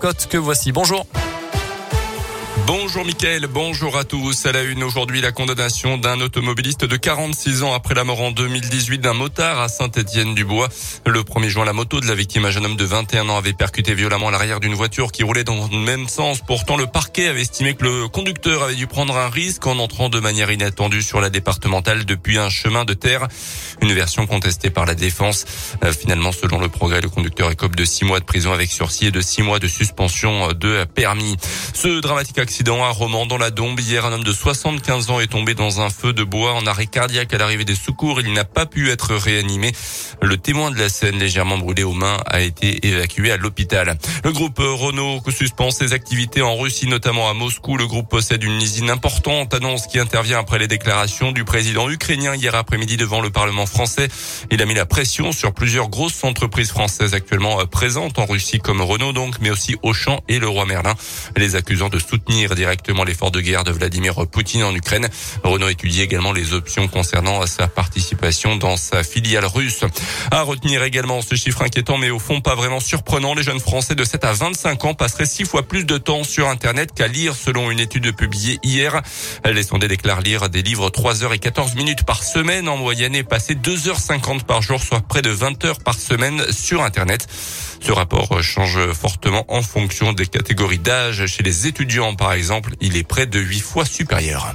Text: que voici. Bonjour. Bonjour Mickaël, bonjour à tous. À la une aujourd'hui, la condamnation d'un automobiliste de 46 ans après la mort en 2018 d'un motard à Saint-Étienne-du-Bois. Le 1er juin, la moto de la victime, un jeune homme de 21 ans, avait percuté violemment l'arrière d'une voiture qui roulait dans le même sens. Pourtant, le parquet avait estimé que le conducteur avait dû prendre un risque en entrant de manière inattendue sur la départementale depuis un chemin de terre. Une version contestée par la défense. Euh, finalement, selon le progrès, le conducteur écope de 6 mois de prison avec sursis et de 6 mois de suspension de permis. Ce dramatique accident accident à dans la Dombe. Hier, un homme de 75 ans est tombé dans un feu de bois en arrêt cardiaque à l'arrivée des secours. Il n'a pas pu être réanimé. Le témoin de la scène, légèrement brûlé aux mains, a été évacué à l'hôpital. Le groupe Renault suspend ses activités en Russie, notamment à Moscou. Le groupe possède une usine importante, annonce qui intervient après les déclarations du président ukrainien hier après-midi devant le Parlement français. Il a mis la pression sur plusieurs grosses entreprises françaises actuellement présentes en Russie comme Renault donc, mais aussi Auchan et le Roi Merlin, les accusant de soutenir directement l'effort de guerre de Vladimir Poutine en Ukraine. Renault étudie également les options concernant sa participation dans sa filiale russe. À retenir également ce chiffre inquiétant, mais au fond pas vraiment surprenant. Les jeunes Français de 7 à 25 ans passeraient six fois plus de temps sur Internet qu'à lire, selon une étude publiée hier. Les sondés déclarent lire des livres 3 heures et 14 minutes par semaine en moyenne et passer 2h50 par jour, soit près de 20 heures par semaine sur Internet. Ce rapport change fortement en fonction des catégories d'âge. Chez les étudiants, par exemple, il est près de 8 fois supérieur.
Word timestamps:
que 0.00 0.38
voici. 0.38 0.72
Bonjour. 0.72 1.04
Bonjour 2.72 3.04
Mickaël, 3.04 3.48
bonjour 3.48 3.98
à 3.98 4.04
tous. 4.04 4.46
À 4.46 4.52
la 4.52 4.62
une 4.62 4.84
aujourd'hui, 4.84 5.20
la 5.20 5.32
condamnation 5.32 5.98
d'un 5.98 6.20
automobiliste 6.20 6.84
de 6.84 6.96
46 6.96 7.64
ans 7.64 7.74
après 7.74 7.96
la 7.96 8.04
mort 8.04 8.20
en 8.20 8.30
2018 8.30 9.00
d'un 9.00 9.12
motard 9.12 9.58
à 9.58 9.66
Saint-Étienne-du-Bois. 9.68 10.68
Le 11.04 11.22
1er 11.22 11.48
juin, 11.48 11.64
la 11.64 11.72
moto 11.72 12.00
de 12.00 12.06
la 12.06 12.14
victime, 12.14 12.44
un 12.44 12.52
jeune 12.52 12.64
homme 12.66 12.76
de 12.76 12.84
21 12.84 13.28
ans, 13.28 13.36
avait 13.38 13.54
percuté 13.54 13.92
violemment 13.94 14.30
l'arrière 14.30 14.60
d'une 14.60 14.74
voiture 14.74 15.10
qui 15.10 15.24
roulait 15.24 15.42
dans 15.42 15.66
le 15.66 15.78
même 15.78 16.06
sens. 16.06 16.42
Pourtant, 16.46 16.76
le 16.76 16.86
parquet 16.86 17.26
avait 17.26 17.40
estimé 17.40 17.74
que 17.74 17.82
le 17.82 18.06
conducteur 18.06 18.62
avait 18.62 18.76
dû 18.76 18.86
prendre 18.86 19.16
un 19.16 19.28
risque 19.28 19.66
en 19.66 19.80
entrant 19.80 20.08
de 20.08 20.20
manière 20.20 20.52
inattendue 20.52 21.02
sur 21.02 21.20
la 21.20 21.28
départementale 21.28 22.04
depuis 22.04 22.38
un 22.38 22.50
chemin 22.50 22.84
de 22.84 22.94
terre. 22.94 23.26
Une 23.82 23.92
version 23.94 24.28
contestée 24.28 24.70
par 24.70 24.86
la 24.86 24.94
défense. 24.94 25.44
Euh, 25.82 25.92
finalement, 25.92 26.30
selon 26.30 26.60
le 26.60 26.68
progrès, 26.68 27.00
le 27.00 27.08
conducteur 27.08 27.50
écope 27.50 27.74
de 27.74 27.84
6 27.84 28.04
mois 28.04 28.20
de 28.20 28.24
prison 28.24 28.52
avec 28.52 28.70
sursis 28.70 29.06
et 29.06 29.10
de 29.10 29.20
6 29.20 29.42
mois 29.42 29.58
de 29.58 29.66
suspension 29.66 30.52
de 30.52 30.84
permis. 30.94 31.36
Ce 31.74 32.00
dramatique 32.00 32.38
accident 32.38 32.59
accident 32.60 32.84
à 32.84 33.26
dans 33.26 33.38
la 33.38 33.50
Dombe. 33.50 33.80
Hier, 33.80 34.04
un 34.04 34.12
homme 34.12 34.24
de 34.24 34.32
75 34.34 35.08
ans 35.08 35.18
est 35.18 35.28
tombé 35.28 35.54
dans 35.54 35.80
un 35.80 35.88
feu 35.88 36.12
de 36.12 36.22
bois 36.24 36.52
en 36.52 36.66
arrêt 36.66 36.86
cardiaque 36.86 37.32
à 37.32 37.38
l'arrivée 37.38 37.64
des 37.64 37.74
secours. 37.74 38.20
Il 38.20 38.34
n'a 38.34 38.44
pas 38.44 38.66
pu 38.66 38.90
être 38.90 39.14
réanimé. 39.14 39.72
Le 40.20 40.36
témoin 40.36 40.70
de 40.70 40.78
la 40.78 40.90
scène, 40.90 41.18
légèrement 41.18 41.56
brûlé 41.56 41.84
aux 41.84 41.94
mains, 41.94 42.18
a 42.26 42.40
été 42.40 42.86
évacué 42.86 43.32
à 43.32 43.38
l'hôpital. 43.38 43.96
Le 44.24 44.32
groupe 44.32 44.58
Renault 44.58 45.22
suspend 45.30 45.70
ses 45.70 45.94
activités 45.94 46.42
en 46.42 46.54
Russie, 46.54 46.86
notamment 46.86 47.30
à 47.30 47.34
Moscou. 47.34 47.78
Le 47.78 47.86
groupe 47.86 48.10
possède 48.10 48.42
une 48.44 48.60
usine 48.60 48.90
importante, 48.90 49.54
annonce 49.54 49.86
qui 49.86 49.98
intervient 49.98 50.40
après 50.40 50.58
les 50.58 50.68
déclarations 50.68 51.32
du 51.32 51.44
président 51.44 51.88
ukrainien 51.88 52.34
hier 52.34 52.54
après-midi 52.54 52.98
devant 52.98 53.22
le 53.22 53.30
Parlement 53.30 53.64
français. 53.64 54.08
Il 54.50 54.60
a 54.60 54.66
mis 54.66 54.74
la 54.74 54.84
pression 54.84 55.32
sur 55.32 55.54
plusieurs 55.54 55.88
grosses 55.88 56.24
entreprises 56.24 56.70
françaises 56.70 57.14
actuellement 57.14 57.64
présentes 57.66 58.18
en 58.18 58.26
Russie 58.26 58.58
comme 58.58 58.82
Renault 58.82 59.14
donc, 59.14 59.36
mais 59.40 59.50
aussi 59.50 59.76
Auchan 59.82 60.20
et 60.28 60.38
le 60.38 60.48
Roi 60.48 60.66
Merlin, 60.66 60.94
les 61.36 61.56
accusant 61.56 61.88
de 61.88 61.98
soutenir 61.98 62.39
directement 62.48 63.04
l'effort 63.04 63.30
de 63.30 63.40
guerre 63.40 63.64
de 63.64 63.70
Vladimir 63.70 64.26
Poutine 64.26 64.64
en 64.64 64.74
Ukraine. 64.74 65.08
Renault 65.42 65.68
étudie 65.68 66.00
également 66.00 66.32
les 66.32 66.52
options 66.52 66.88
concernant 66.88 67.46
sa 67.46 67.68
participation 67.68 68.56
dans 68.56 68.76
sa 68.76 69.02
filiale 69.02 69.44
russe. 69.44 69.84
À 70.30 70.42
retenir 70.42 70.82
également 70.82 71.22
ce 71.22 71.34
chiffre 71.34 71.62
inquiétant, 71.62 71.98
mais 71.98 72.10
au 72.10 72.18
fond 72.18 72.40
pas 72.40 72.54
vraiment 72.54 72.80
surprenant. 72.80 73.34
Les 73.34 73.42
jeunes 73.42 73.60
Français 73.60 73.94
de 73.94 74.04
7 74.04 74.24
à 74.24 74.32
25 74.32 74.84
ans 74.84 74.94
passeraient 74.94 75.26
six 75.26 75.44
fois 75.44 75.62
plus 75.62 75.84
de 75.84 75.98
temps 75.98 76.24
sur 76.24 76.48
Internet 76.48 76.92
qu'à 76.94 77.08
lire, 77.08 77.34
selon 77.34 77.70
une 77.70 77.80
étude 77.80 78.14
publiée 78.16 78.58
hier. 78.62 79.02
Les 79.44 79.62
sondés 79.62 79.88
déclarent 79.88 80.22
lire 80.22 80.48
des 80.48 80.62
livres 80.62 80.90
3 80.90 81.24
heures 81.24 81.34
et 81.34 81.38
14 81.38 81.74
minutes 81.74 82.04
par 82.04 82.22
semaine 82.22 82.68
en 82.68 82.76
moyenne 82.76 83.14
et 83.14 83.22
passer 83.22 83.54
2h50 83.54 84.44
par 84.44 84.62
jour, 84.62 84.82
soit 84.82 85.00
près 85.00 85.22
de 85.22 85.30
20 85.30 85.64
heures 85.64 85.80
par 85.80 85.94
semaine 85.94 86.42
sur 86.52 86.82
Internet. 86.82 87.26
Ce 87.80 87.92
rapport 87.92 88.42
change 88.42 88.78
fortement 88.92 89.44
en 89.48 89.62
fonction 89.62 90.12
des 90.12 90.26
catégories 90.26 90.78
d'âge. 90.78 91.26
Chez 91.26 91.42
les 91.42 91.66
étudiants, 91.66 92.14
par 92.14 92.32
exemple, 92.32 92.72
il 92.80 92.96
est 92.96 93.04
près 93.04 93.26
de 93.26 93.40
8 93.40 93.60
fois 93.60 93.84
supérieur. 93.84 94.54